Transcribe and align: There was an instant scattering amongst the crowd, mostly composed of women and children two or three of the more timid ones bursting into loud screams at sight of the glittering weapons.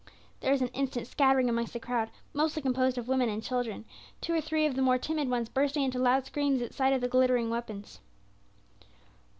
There 0.39 0.51
was 0.51 0.63
an 0.63 0.69
instant 0.69 1.05
scattering 1.05 1.47
amongst 1.47 1.73
the 1.73 1.79
crowd, 1.79 2.09
mostly 2.33 2.63
composed 2.63 2.97
of 2.97 3.07
women 3.07 3.29
and 3.29 3.43
children 3.43 3.85
two 4.19 4.33
or 4.33 4.41
three 4.41 4.65
of 4.65 4.75
the 4.75 4.81
more 4.81 4.97
timid 4.97 5.29
ones 5.29 5.47
bursting 5.47 5.83
into 5.83 5.99
loud 5.99 6.25
screams 6.25 6.59
at 6.63 6.73
sight 6.73 6.93
of 6.93 7.01
the 7.01 7.07
glittering 7.07 7.51
weapons. 7.51 7.99